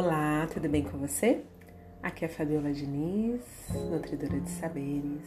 Olá, 0.00 0.46
tudo 0.46 0.68
bem 0.68 0.84
com 0.84 0.96
você? 0.96 1.42
Aqui 2.00 2.24
é 2.24 2.28
a 2.28 2.30
Fabiola 2.30 2.72
Diniz, 2.72 3.42
nutridora 3.90 4.38
de 4.38 4.48
saberes. 4.48 5.26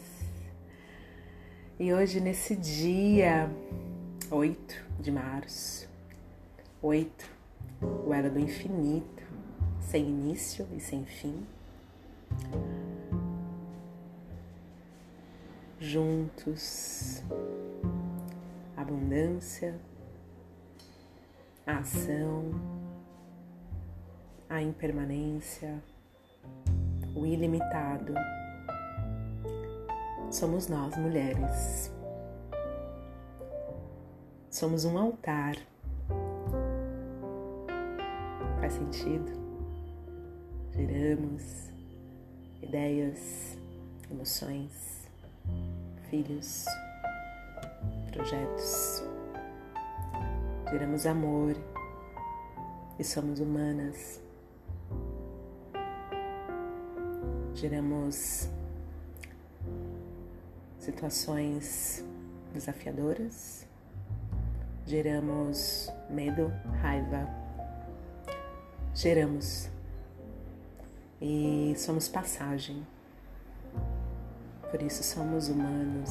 E 1.77 1.93
hoje, 1.93 2.21
nesse 2.21 2.55
dia 2.55 3.51
8 4.31 4.85
de 4.97 5.11
março, 5.11 5.89
8, 6.81 7.29
o 8.07 8.13
Era 8.13 8.29
do 8.29 8.39
Infinito, 8.39 9.23
sem 9.81 10.07
início 10.07 10.65
e 10.73 10.79
sem 10.79 11.03
fim, 11.03 11.45
juntos, 15.81 17.21
abundância, 18.77 19.77
ação, 21.67 22.80
a 24.61 24.63
impermanência, 24.63 25.81
o 27.15 27.25
ilimitado. 27.25 28.13
Somos 30.29 30.67
nós, 30.67 30.95
mulheres. 30.97 31.91
Somos 34.49 34.85
um 34.85 34.97
altar. 34.97 35.55
Faz 38.59 38.73
sentido? 38.73 39.31
Geramos 40.73 41.71
ideias, 42.61 43.57
emoções, 44.09 45.09
filhos, 46.09 46.65
projetos. 48.11 49.03
Geramos 50.69 51.05
amor 51.05 51.55
e 52.99 53.03
somos 53.03 53.39
humanas 53.39 54.21
geramos 57.55 58.49
situações 60.79 62.03
desafiadoras, 62.53 63.67
geramos 64.85 65.89
medo, 66.09 66.51
raiva, 66.81 67.27
geramos 68.93 69.69
e 71.21 71.73
somos 71.77 72.07
passagem. 72.07 72.85
Por 74.69 74.81
isso 74.81 75.03
somos 75.03 75.49
humanos, 75.49 76.09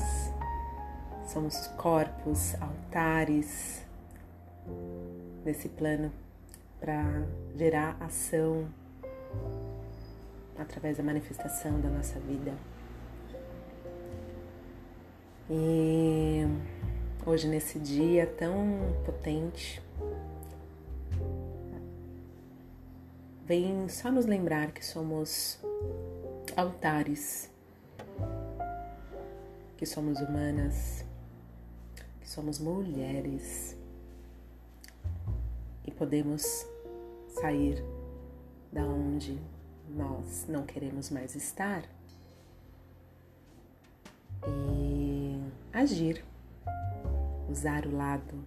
somos 1.27 1.67
corpos, 1.79 2.55
altares 2.61 3.83
nesse 5.45 5.69
plano 5.69 6.13
para 6.79 7.03
gerar 7.57 7.97
ação 8.01 8.69
através 10.61 10.99
da 10.99 11.03
manifestação 11.03 11.81
da 11.81 11.89
nossa 11.89 12.21
vida. 12.21 12.53
E 15.49 16.45
hoje, 17.27 17.49
nesse 17.49 17.79
dia 17.79 18.27
tão 18.27 18.55
potente, 19.05 19.83
vem 23.47 23.89
só 23.89 24.13
nos 24.13 24.27
lembrar 24.27 24.71
que 24.71 24.85
somos 24.85 25.59
altares, 26.57 27.51
que 29.77 29.87
somos 29.87 30.21
humanas, 30.21 31.05
que 32.21 32.29
somos 32.29 32.59
mulheres 32.59 33.77
e 35.85 35.91
podemos 35.91 36.67
sair 37.41 37.83
da 38.71 38.85
onde 38.85 39.37
nós 39.95 40.47
não 40.49 40.65
queremos 40.65 41.11
mais 41.11 41.35
estar 41.35 41.83
e 44.47 45.41
agir, 45.73 46.25
usar 47.49 47.87
o 47.87 47.97
lado 47.97 48.47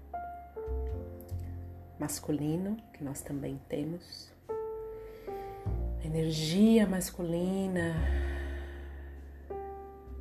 masculino 1.99 2.77
que 2.93 3.03
nós 3.03 3.21
também 3.21 3.59
temos, 3.69 4.31
a 6.01 6.05
energia 6.05 6.85
masculina 6.87 7.95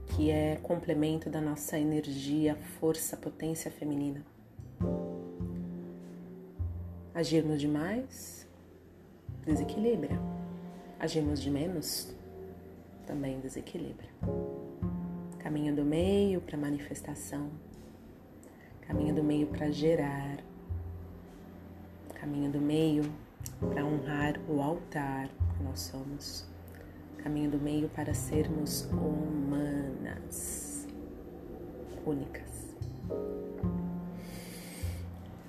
que 0.08 0.30
é 0.30 0.56
complemento 0.62 1.30
da 1.30 1.40
nossa 1.40 1.78
energia, 1.78 2.54
força, 2.78 3.16
potência 3.16 3.70
feminina. 3.70 4.22
Agirmos 7.14 7.60
demais 7.60 8.46
desequilibra 9.44 10.18
agimos 11.02 11.42
de 11.42 11.50
menos, 11.50 12.14
também 13.08 13.40
desequilibra. 13.40 14.06
Caminho 15.40 15.74
do 15.74 15.84
meio 15.84 16.40
para 16.40 16.56
manifestação, 16.56 17.50
caminho 18.82 19.12
do 19.12 19.24
meio 19.24 19.48
para 19.48 19.68
gerar, 19.72 20.38
caminho 22.14 22.52
do 22.52 22.60
meio 22.60 23.02
para 23.68 23.84
honrar 23.84 24.38
o 24.48 24.62
altar 24.62 25.26
que 25.26 25.64
nós 25.64 25.80
somos, 25.80 26.46
caminho 27.18 27.50
do 27.50 27.58
meio 27.58 27.88
para 27.88 28.14
sermos 28.14 28.84
humanas, 28.92 30.86
únicas. 32.06 32.76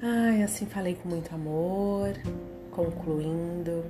Ai, 0.02 0.42
assim 0.42 0.66
falei 0.66 0.96
com 0.96 1.10
muito 1.10 1.32
amor, 1.36 2.16
concluindo 2.72 3.86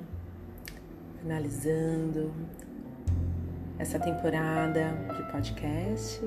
finalizando 1.23 2.33
essa 3.79 3.97
temporada 3.97 4.91
de 5.15 5.31
podcasts, 5.31 6.21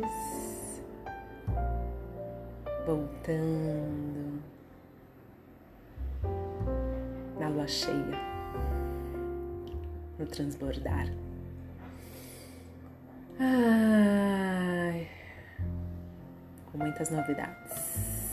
voltando 2.86 4.42
na 7.38 7.48
lua 7.50 7.68
cheia, 7.68 8.18
no 10.18 10.24
transbordar. 10.24 11.12
Ai, 13.38 15.06
com 16.72 16.78
muitas 16.78 17.10
novidades. 17.10 18.32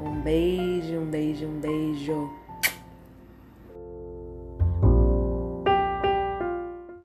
Um 0.00 0.20
beijo, 0.20 0.98
um 0.98 1.06
beijo, 1.06 1.46
um 1.46 1.60
beijo. 1.60 2.43